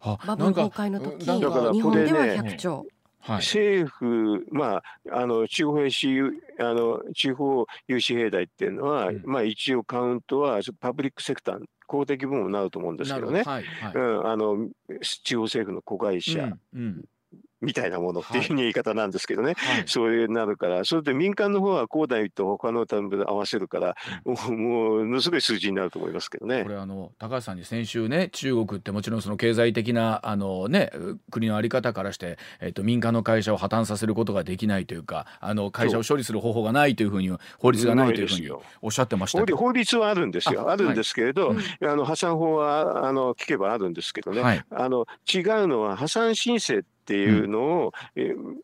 [0.00, 2.86] あバブル崩壊の時だから日本ではこれ100兆。
[3.20, 3.36] はい。
[3.36, 4.82] 政府、まあ、
[5.12, 6.18] あの地方兵士
[6.58, 9.22] あの地方有志兵隊っていうのは、うん。
[9.26, 13.44] まあ、一応カウントはパブリックセクター公的部門になると思うんですけどね。
[13.44, 13.92] はいはい。
[13.94, 14.68] うん、あの
[15.22, 16.42] 地方政府の子会社。
[16.42, 17.04] うんうん
[17.60, 19.84] みたいなものっていう言い方なんですけどね、はい。
[19.86, 26.62] そういうなるから、それで民間の方は恒大と他の単部で合わせるから、もうもうものすごい数字になると思いますけどね。
[26.62, 26.68] こ。
[26.68, 30.90] れあの高橋さんに先週ね中国ってもちろんその経済的なあのね
[31.30, 38.50] 国のあり方からして、えっと、民間の会社を破綻させることができないというかあの会社を処理する方法がないというふうに法律がないというふうに
[38.82, 39.56] おっしゃってましたけど。
[39.56, 40.68] 法律はあるんですよ。
[40.68, 41.58] ああるんですけれど、うん。
[41.58, 44.64] あの破産法はあの聞けばあるんですけどね、はい。
[44.70, 48.54] あの違うのは破産申請っていうのを、えー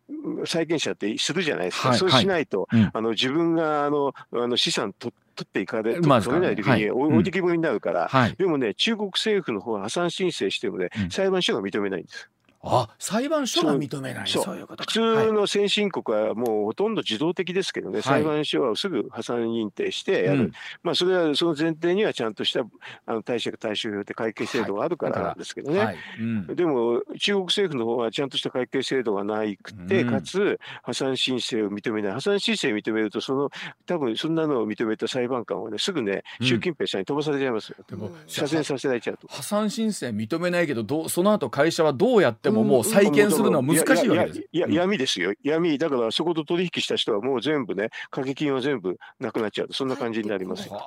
[0.44, 1.90] 債権者ってするじゃないですか。
[1.90, 1.98] はい。
[1.98, 2.90] そうしないと、うん。
[2.92, 6.90] あの自分があのあの資産と取っていかれ、まあ取れない時にはい。
[6.90, 11.10] 置いてきぼりになるから、はい、でもね、中国政府の方は破産申請してもね、うん。
[11.10, 12.28] 裁判所が認めないんです。
[12.68, 14.28] あ裁判所が認めない。
[14.28, 14.56] そう。
[14.56, 14.92] いうことか。
[14.92, 20.52] 普通の先進国はもうほとんど自動的ですけどね、裁判所はすぐ破産認定してやる、うん。
[20.82, 22.60] まあそれはその前提にはちゃんとした
[23.06, 25.78] あの貸借対照表って会計制度があるからなんですけどね。
[25.78, 25.96] はい。
[26.18, 26.46] うん。
[26.46, 30.10] でも中国政府の方はちゃんとした会計制度がないくて、うん。
[30.10, 32.12] かつ破産申請を認めない。
[32.12, 33.50] 破産申請を認めるとその
[33.86, 36.46] 多分そんなのを認めた裁判官はねすぐねうん。
[36.46, 37.76] 習近平さんに飛ばされちゃいますよ。
[37.88, 39.28] でも左遷させられちゃうと。
[39.28, 44.48] 破産申請認めないけどどうその後会社はどうやってももう再建するのは難しいわけです。
[44.52, 45.32] いや闇ですよ。
[45.42, 45.78] 闇。
[45.78, 49.74] だからそこと取引した人はもう全部ね、掛け金は全部なくなっちゃうと。
[49.74, 50.80] そんな感じになりますよ。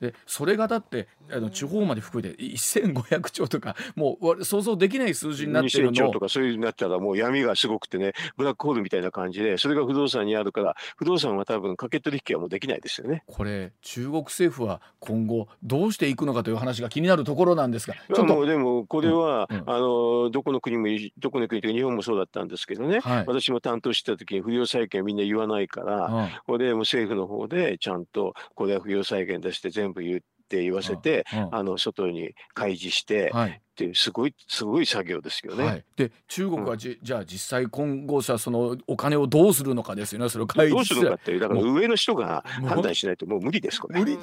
[0.00, 13.24] でそれがだってあの地方まで含めて1500兆とかもうわ想像できない数字になってる2000兆とかそういうになったらもう闇がすごくてね、ブラックホールみたいな感じで、それが不動産にあるから、不動産は多分掛け取引はもうできないですよね。
[13.26, 19.70] これ中国政府は今後どうしていくのかという話が気になるところなんですがちょっとでもこれは、うんうん。
[19.70, 23.24] あのどこの国もいどこの国というか日本もそうだったんですけどね、はい。
[23.26, 26.28] 私も担当してた時に不良債権みんな言わないから、うん。
[26.46, 31.54] これでもう政府の方でちゃんとこれは不良債権出して全部言って言わせて、うん。
[31.54, 35.64] あの外に開示して、はいっていうすごいすごい作業ですよね。
[35.64, 44.00] はい、で中国はじ、じゃあ実際今後さそのお金をどうするのかですよねそれを開どう示するのかっていうだからも上の人が判断しないともう無理ですこれ。
[44.00, 44.18] 無理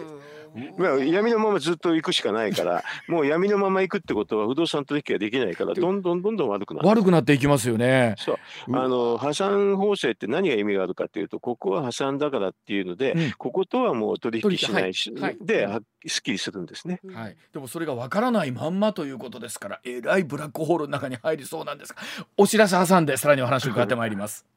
[0.78, 6.88] まあ、闇のままずっと行くしかないから もう闇のまま行くってことは不動産取引ができないからどんどんどんどん悪くなる。
[6.88, 8.16] 悪くなっていきますよね。
[8.18, 8.72] そう。
[8.72, 13.32] うあの破産法制って何が意味があるかっていうとここは破産だからっていうので、うん。
[13.38, 15.22] こことはもう取引しないし、はい。
[15.22, 15.38] はい。
[15.42, 17.02] ではすっきりするんですね。
[17.14, 22.00] はい、でもそれがわからないまんまということですからえらいブラックホールの中に入りそうなんですが
[22.38, 24.46] お知らせ挟んでさらにお話を伺ってまいります。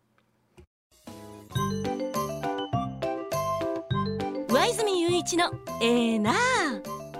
[4.49, 6.35] 上泉雄一のええなあ。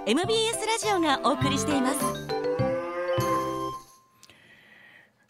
[0.07, 1.99] MBS ラジオがお送りしています。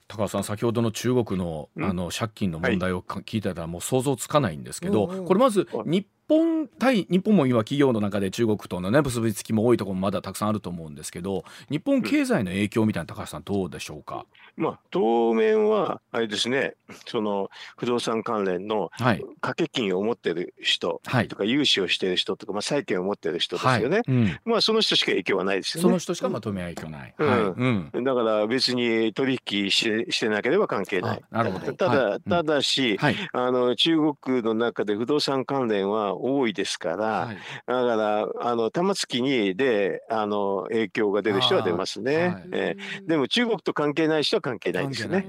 [0.09, 16.75] 高高橋さん先ほどの中国のあの借金の問題を聞いたらもう想像つかないんですけど、これまず日本対日本も今企業の中で中国とのね結びつきも多いところもまだたくさんあると思うんですけど日本経済の影響みたいな高橋さんどうでしょうか、まあ、当面はあれですね
[17.09, 24.03] その不動産関連の掛け金を持ってる人とか、融資をしてる人とか、まあ、債権を持ってる人ですよね、はい。
[24.07, 25.89] うん、まあ、その人しか影響はないですよね。
[25.89, 31.23] その人しかまとめ影響ない、うん、うん、だから別に取引ししてなければ関係ない。
[31.31, 31.73] なるほど。
[31.73, 45.27] ただ、はい、ただし、はい、あの中国の中で不動産関連は多いですから、はい、だからあの玉突きにであの影響が出る人は出ますね、はい、えー、でも中国と関係ない人は関係ないですね。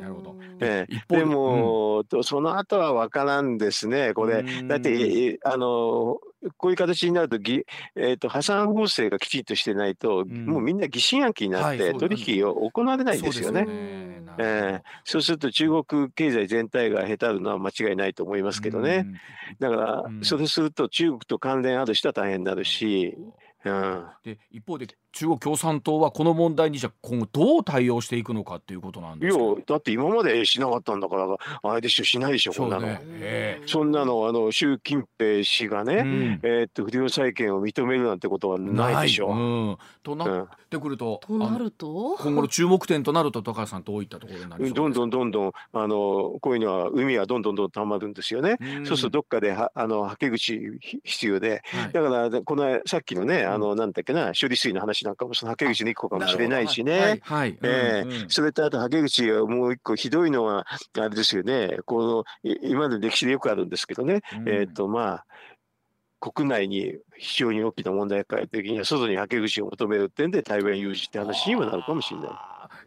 [0.63, 4.43] えー、でも、うん、その後は分からんですねこれ。
[4.67, 6.19] だってあの
[6.57, 13.65] こういう形になるとぎ、えーと、破産法制がきちんとしてないと、うん、もうみんな疑心暗鬼になって取引を行われないんですよね。
[13.65, 13.71] そ
[14.37, 19.05] えー、そうすると中国経済全体が下手るのは間違いないと思いますけどね。
[19.59, 23.17] だから、それすると中国と関連ある人は大変になるし、
[23.65, 39.27] うん、で一方で中国共産党はこの問題にじゃ今後どう対応していくのかっていうことなんですかいやだって今までしなかったんだからあれでしょしないでしょこんなの、ね、そんなのあの習近平氏がね、うん、えー、っと不良債権を認めるなんてことはないでしょ。
[39.29, 42.17] うん、となってくると、となると？
[42.19, 48.57] 今後の注目点となると高橋さんどういったところになりどんどんどんどんあのこういうのは海はどんどんどん溜まるんですよね。
[48.83, 50.59] うそうするとどっかではあのはけ口
[51.03, 57.19] 必要で、はい、だからこのさっきのねあのなんだっけな処理水の話なんかもそのはけ口の一個かもしれないしね。
[57.23, 60.65] はい、えー、それとあとはけ口がもう一個ひどいのは
[60.97, 61.77] あれですよね。
[61.85, 64.21] この今まで歴史でよくあるんですけどね。
[64.37, 65.25] うん、えっ、ー、とまあ
[66.19, 72.29] 国内に非常に大きな問題が変える時には外にはけ口を求めるってんで台湾有事って話にもなるかもしれない。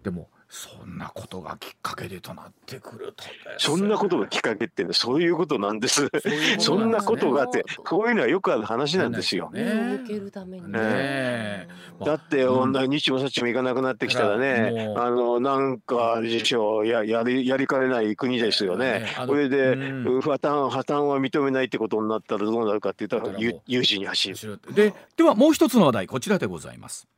[0.04, 3.24] でもそんなことがきっかけでとなってくると、
[3.58, 6.08] そんなことがきっかけってそういうことなんです。
[6.60, 9.50] そんなことがあって、こういうのはよくある話なんですよ。
[9.50, 11.66] ね、けるためにね。
[12.04, 19.08] だって、うん、日もさっちも行かなくなってきたらね、あのなんかでしょうややりやりかねない国ですよね。
[19.26, 23.36] これで、うん、破綻破綻は認めないってことになったらどうなるかって言ったら
[23.66, 24.60] 有事に走る。
[24.72, 27.08] でではもう一つの話題こちらでございます。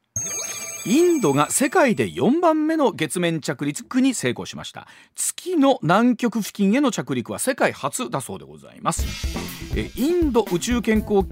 [0.87, 4.87] インドが世界で4番目の月面着陸に成功しました。
[5.16, 9.05] 月の南極付近への着陸は世界初だそうでございます。
[9.96, 11.27] インド宇宙健康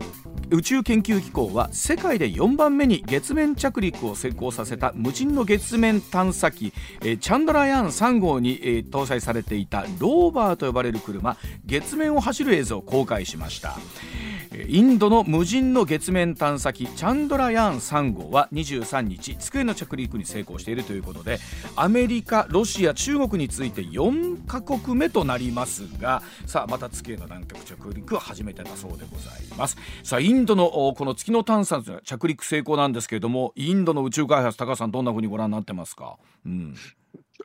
[0.50, 4.92] 宇宙研究機構は世界で4番目に月面着陸を成功させた。
[4.96, 8.58] 無人の月面探査機チャンドラヤーン3号に
[8.90, 9.82] 搭載されていた。
[10.00, 11.36] ローバーと呼ばれる車。
[11.64, 13.78] 月面を走る映像を公開しました。
[14.68, 21.38] インドの無人の月面探査機チャンドラヤーン3号は23日机の着陸に成功しているということで
[21.76, 29.76] アメリカ、ロシア、中国について4カ国目となりますがさあまた月への南極着陸は初めてだそうでございます。
[30.02, 36.74] さあインドのこの月の探査着陸成功なんですけれどもインドの宇宙開発高橋さんどんなふうにご覧になってますか、うん。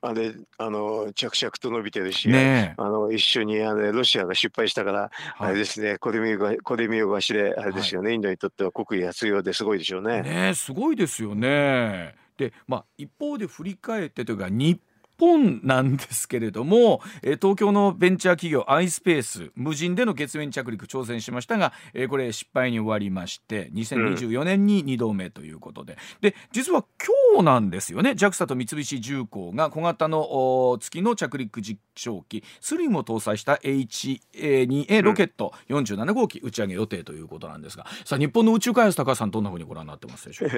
[0.01, 4.99] あれあの着々と伸びてるし、ね、あの一緒にあのロシアが失敗したから、
[5.35, 10.21] はい、あれですねこれ見よがこれ見よがしであれですよね、はい、インドにとっては国威発揚ですごいでしょうね。
[10.21, 12.15] ねすごいですよね。
[12.37, 14.79] でまあ一方で振り返ってというか日
[15.19, 26.85] 本なんですけれども、え東京のベンチャー企業 iSpace 無人での月面着陸挑戦しましたが、えこれ失敗に終わりまして2024年に2度目ということで、うん、で実は
[27.33, 28.11] 今日なんですよね。
[28.11, 40.49] JAXA と三菱重工が小型の月の着陸実証機スリムを搭載した H2A ロケット47号機打ち上げ予定ということなんですが、さあ日本の宇宙開発高橋さんどんなふうにご覧になってますでしょう？
[40.49, 40.55] か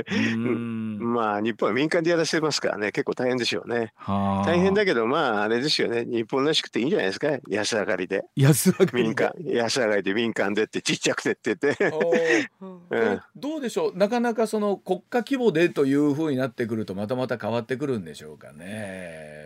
[1.04, 2.91] まあ日本は民間でやらせてますからね。
[2.91, 3.93] 結構大変でしょうね。
[3.95, 6.06] はあ大変だけど、まあ、あれですよね。
[6.06, 7.30] 日本らしくていいんじゃないですか。
[7.50, 8.26] 安上がりで。
[8.36, 9.34] 安上がり民間。
[9.46, 12.50] 安上がりで民間でってちっちゃくてって言って。
[12.60, 12.66] う
[12.98, 13.98] ん、どうでしょう？
[13.98, 19.40] なかなかその国家規模でというふうになってくると、またまた変わってくるんでしょうかね。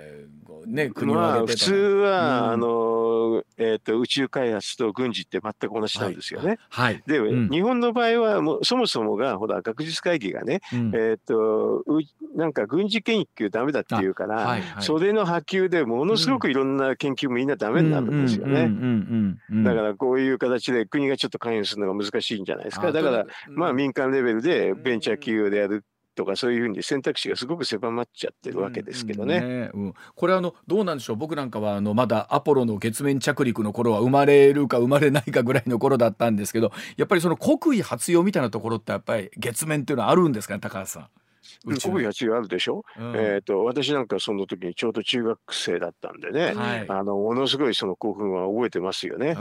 [0.68, 6.58] ね、国まあ、普通は、うん、あの、えっ、ー、と、宇宙開発と軍事って全く同じなんですよね。
[6.70, 6.94] はい。
[6.96, 12.02] はい、で、うん、日本の場合は、もう、そもそもが、ほら、学術会議がね、うん、えっ、ー、と、う、
[12.36, 18.70] なんか軍事研究ダメだっていうから、はいはい、それの波及でものすごくいろんな研究みんなダメになるんですよね。
[19.63, 22.91] だから、こういう形で国がちょっと関与するのが難しいんじゃないですか。
[22.91, 29.38] だから、まあ、民間レベルでベンチャー企業でやるとかそういうふうに選択肢がすごく狭まっちゃってるわけですけどね。
[29.38, 29.69] うんね。
[29.73, 31.15] うん、これあのどうなんでしょう？
[31.17, 41.08] 僕なんかはあのまだアポロの月面着陸の頃は生まれるか生まれないかぐらいの頃だったんですけどやっぱりその国威発揚みたいなところってやっぱり月面っていうのはあるんですかね高橋さん。
[41.65, 43.15] 国威発揚あるでしょ、うん。
[43.15, 46.85] えー、と私なんかその時にちょうど中学生だったんでね、はい。
[46.87, 49.35] あのものすごいその興奮は覚えてますよね。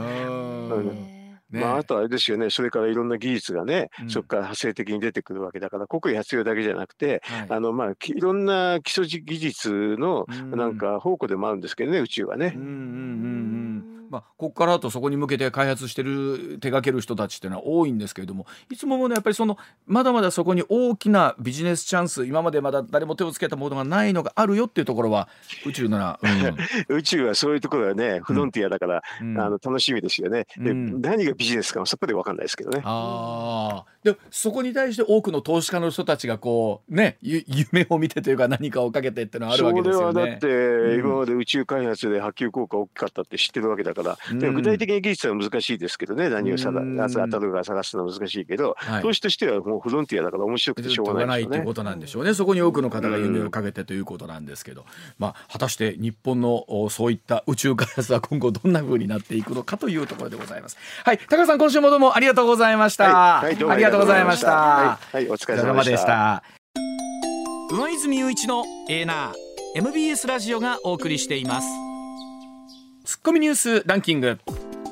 [1.55, 1.64] うんうんね。
[1.64, 2.50] まあ、あとあれですよね。
[2.50, 4.11] それからいろんな技術がね、うん。
[4.11, 7.46] そこから派生的に出てくるわけだから国威発揚だけじゃなくてはい。
[7.48, 10.50] あの、まあ、きいろんな基礎技術のうん。
[10.50, 12.52] なんか宝庫でもあるんですけどね宇宙はね。
[12.57, 12.62] うん。
[12.62, 12.76] うんうんう
[13.90, 13.94] ん。
[14.11, 25.28] まあ、ここからあとそこに向けて開発してる手掛ける人たちっていうのは多いんですけれどもいつももねやっぱりそのまだまだそこに大きなビジネスチャンス今までまだ誰も手をつけたものがないのがあるよっていうところは
[25.66, 26.20] 宇宙なら、
[26.88, 29.40] 宇宙はそういうところはねフロンティアだから、うん。
[29.40, 30.46] あの楽しみですよね。
[30.57, 31.00] でうん。
[31.00, 32.80] 何がビジネスかもそこで分かんないですけどね。
[32.84, 37.42] ああでそこに対して多くの投資家の人たちがこうねゆ
[37.72, 40.12] 夢を見てというか何かをかけてっていうのはあるわけですよね。
[40.12, 51.64] それはだって、ん今まで宇宙開発で波及効果大きかったって知ってるわけだから、うんでも具体的に技術は難しいですけどね何をさう当たるか探すのは難しいけど、はい投資としてはもうフロンティアだから面白くてしょうがないねという。
[51.64, 54.84] ことなんでしょうねそこに多くの方が夢をかけてということなんですけど、
[55.18, 66.43] まあ果たして日本のおそういった宇宙開発は今後どんな風になっていくのかというところでございますはい高橋さん今週もどうもありがとうございました、はいはいありがとうございました、はい、はいお疲れ様でした。
[67.70, 69.35] 上泉雄一のエーナー
[69.77, 71.68] MBS ラジオがお送りしています。
[73.05, 74.39] ツッコミニュースランキング。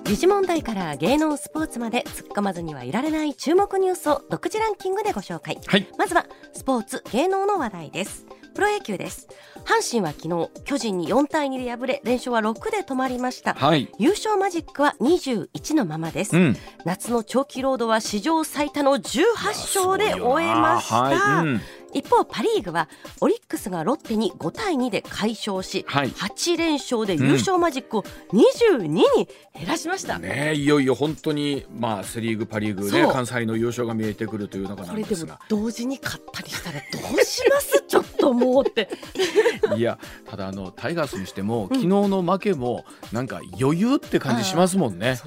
[0.04, 5.58] 時事問題から芸能スポーツまで突っ込まずにはいられない注目ニュースを独自ランキングでご紹介。
[5.66, 5.86] はい。
[5.98, 8.26] まずはスポーツ芸能の話題です。
[8.54, 9.28] プロ野球です
[9.64, 13.54] 阪神は昨日巨人に4対2で敗れ連勝は6で止まりました。
[13.54, 13.90] はい。
[13.98, 16.56] 優勝マジックは21のままです、うん。
[16.84, 21.46] 夏の長期ロードは史上最多の18勝で終えました、はい。
[21.46, 21.60] うん
[21.92, 22.88] 一方パ・リーグは
[23.20, 26.08] オリックスがロッテに5対2で快勝し、はい。
[26.10, 29.02] 8連勝で優勝マジックを22に
[29.54, 33.12] 減らしました、ねえいよいよ本当にまあセ・リーグパ・リーグねそう。
[33.12, 37.84] 関西の優勝が見えてくるという中なこれですが同時に勝ったりしたらどうします？
[37.88, 38.88] ちょっともうって。
[39.76, 45.18] いやただあのタイガースにしても、昨日の負けもなんか余裕って感じしますもんね。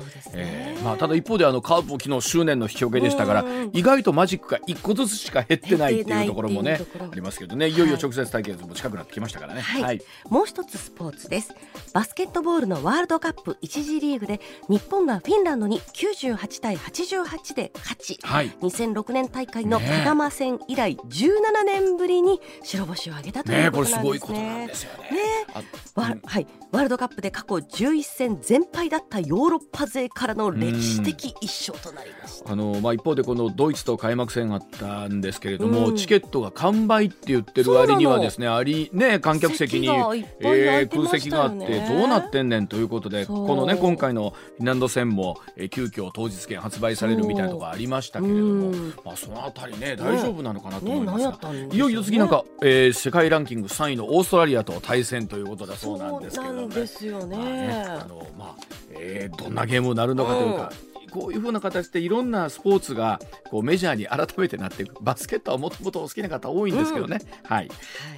[0.83, 3.69] まあ、ただ一方であのカープも昨日執念の引き分けでしたからうん。
[3.73, 7.67] 意外とマジックが1個ずつしか減ってないっていうところもね減ってないっていうところありますけどね。
[7.69, 7.77] い。
[7.77, 9.61] よいよ直接対決も近くなってきましたからね。
[9.61, 10.01] はい。
[10.29, 11.53] もう一つスポーツです。
[11.93, 18.19] バスケットボールのワールドカップ1次リーグで日本がフィンランドに98対88で勝ち。
[18.23, 18.49] はい。
[18.61, 19.99] 2006年大会のねえ。
[19.99, 24.75] パナマ戦以来17年ぶりに白星を挙げたといねうことなんこれすごいですねことなんで。
[24.75, 26.15] すよね。
[26.15, 32.51] ねはい、ワールドカップで過去11戦全敗だったヨーロッパ勢からの歴史的一勝となりました。
[32.51, 35.95] あのまあ、一方でこのドイツと開幕戦があったんですけれども、うん。
[35.95, 48.93] チケットが完売って言ってる割にはですねありね観客席に席がいっぱい空席があってねどうなってんねんということでこのね今回のフィンランド戦も、えー急遽当日券発売されるみたいなところありましたけれども、うん。
[49.03, 57.37] まあ、そのあたりね大丈夫なのかなと思ね、いますがいよいよ次なんか、えー世界ランキング3位のオーストラリアと対戦ということだそうなんですけれどね。
[57.37, 57.73] まあね
[58.03, 58.55] あのまあ
[58.91, 60.71] えーどんなゲームになるのかというか、
[61.15, 65.01] こういうふうな形でいろんなスポーツがこうメジャーに改めてなっていく。
[65.01, 67.69] バスケットはもともとお好きな方多いんですけどね、はい、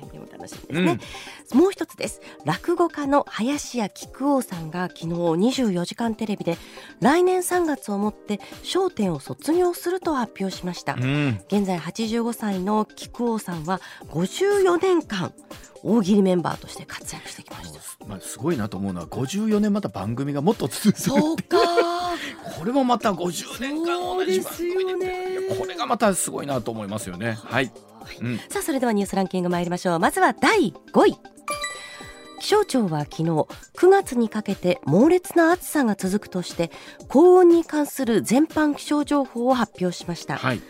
[0.01, 0.99] はい、でも楽しみですね。
[1.53, 2.21] もう一つです。
[2.43, 6.57] 落語家の林家木久扇さんが昨日24時間テレビで
[6.99, 8.39] 来年3月をもって
[8.73, 10.95] 笑点を卒業すると発表しました。
[10.95, 15.33] うん、現在85歳の木久扇さんは54年間
[15.83, 18.05] 大喜利メンバーとして活躍してきました。
[18.05, 21.57] まあ、すごいなと思うのは54年また番組がもっと続くそうか。
[22.57, 24.43] これもまた50年間同じ番組で。
[24.43, 25.31] すよね。
[25.31, 27.37] いやこれがまたすごいなと思いますよね。
[27.43, 27.71] はい、
[28.21, 28.37] うん。
[28.49, 29.99] さあそれではニュースランキング参りましょう。
[29.99, 31.17] まずは第5位。
[32.39, 33.47] 気象庁は昨日9
[33.89, 36.71] 月にかけて猛烈な暑さが続くとして
[37.07, 40.61] 高温に関する全般気象情報を発表しました、はい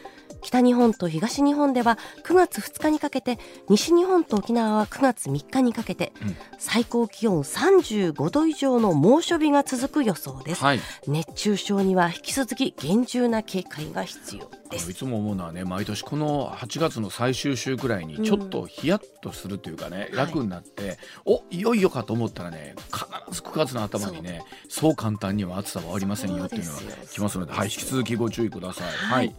[0.48, 3.38] 北日本と東日本では9月2日にかけて
[3.70, 6.38] 西日本と沖縄は9月3日にかけて、うん。
[6.58, 10.80] 最高気温35度以上の猛暑日が続く予想です、はい。
[11.06, 14.46] 熱中症には引き続き厳重な警戒が必要。
[14.46, 24.96] ですいつも思うのはね毎年この8月の最終週くらいにちょっとヒヤッとするというかね、うん楽になって、おいよいよかと思ったらね必ず9月の頭にねそう。
[24.96, 28.88] 簡単には暑さは終わりませんよっていうのが来ますので、はい、引き続きご注意ください。
[28.88, 29.28] ははい。
[29.28, 29.34] い、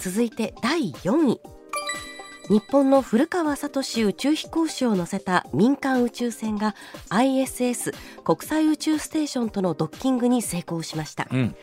[0.00, 1.40] 続いて第4位
[2.50, 6.74] 日本の古川聡宇宙飛行士を乗せた民間宇宙船が
[7.08, 11.26] ISS 国際宇宙ステーションとのドッキングに成功しました。
[11.30, 11.56] うん。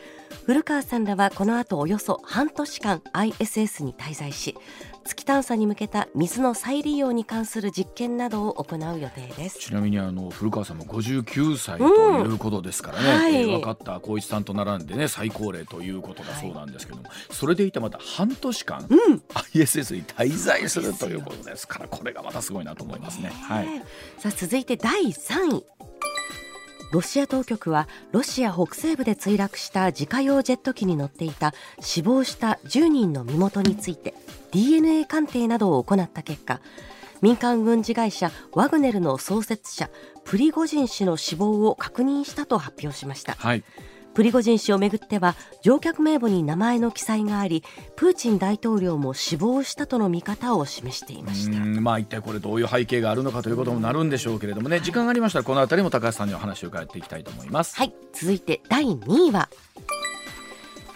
[0.44, 4.56] 古川さんらはこの後およそ半年間 ISS に滞在し
[5.02, 9.58] 月探査に向けた水の再利用に関する実験などを行う予定です。
[9.58, 19.22] ちなみにあの古川さんも59歳ということですからね、うんはい、えー、分かった光一さんと並んでね最高齢ということだそうなんですけども、はい、それでいてまた半年間、うん、
[19.54, 23.30] ISS に滞在するということですからこれがまたすごいなと思いますね。
[23.30, 23.66] はい、
[24.18, 25.66] さあ続いて第3位
[26.92, 34.12] ロシア当局はロシア北西部で墜落した自家用ジェット機に乗っていた死亡した10人の身元について
[34.50, 36.60] DNA 鑑定などを行った結果
[37.22, 39.88] 民間軍事会社ワグネルの創設者
[40.24, 43.64] プリゴジン氏の死亡を確認したと発表しました、はい、
[44.14, 47.64] プリゴジン氏をめぐっては乗客名簿に名前の記載があり
[47.96, 51.58] プーチン大統領も死亡したとの見方を示していました。
[51.80, 54.80] まあ一体これどういう背景があるのかということもなるんでしょうけれどもね。
[54.80, 57.76] 時間がありましたらこの辺りも高橋さんにお話を伺っていきたいと思います。
[57.76, 57.94] はい。
[58.12, 59.48] 続いて第2位は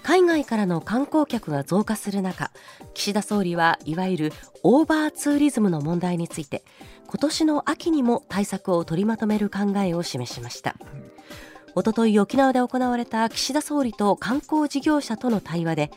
[0.02, 2.52] 海外からの観光客が増加する中
[2.94, 6.62] 岸田総理はいわゆるオーバーツーリズムの問題について
[7.08, 10.76] 今年の秋にも対策を取りまとめる考えを示しました
[11.76, 15.90] おととい沖縄で行われた岸田総理と観光事業者との対話で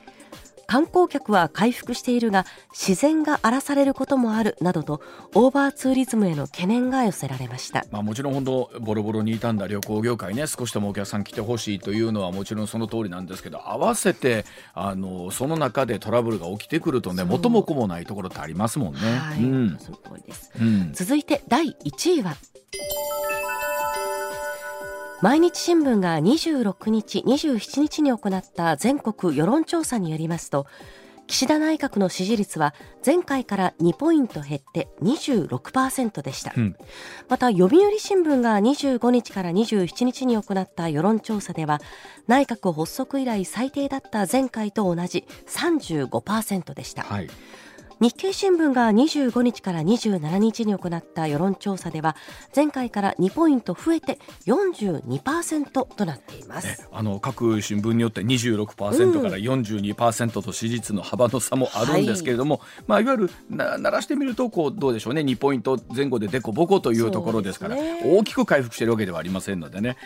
[0.67, 5.01] 観光客は回復しているが自然が荒らされることもあるなどと
[5.33, 18.99] オーバーツーリズムへの懸念が寄せられました、まあ、もちろん本当ボロボロに傷んだ旅行業界ね少しでもお客さん来てほしいというのはもちろんその通りなんですけど合わせてあのその中でトラブルが起きてくるとね元も子もないところってありますもんね。
[18.99, 22.35] はい、うん、その通りです、うん、続いて第1位は
[25.21, 30.65] 毎日新聞が26日、27日に行った全国世論調査によりますと、
[31.27, 32.73] 岸田内閣の支持率は
[33.05, 36.75] 前回から2ポイント減って26%でした、うん、
[37.27, 41.81] また読売新聞が25日から27日に行った世論調査では
[42.25, 47.29] 内閣発足以来最低だった前回と同じ35%でした、はい
[47.99, 52.15] 日経新聞が25日から27日に行った世論調査では
[52.55, 62.83] 前回から2ポイント増えて42%となっています、あの各新聞によって26%から42%と支持率の幅の差もあるんですけれども、はい。
[62.87, 65.21] まあ、いわゆるな鳴らしてみるとこうどうでしょうね。
[65.21, 69.97] 2ポイント前後ででこぼこというところですから、ね、大きく回復しているわけではありませんのでね